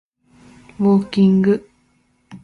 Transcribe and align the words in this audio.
Walking. 0.79 1.45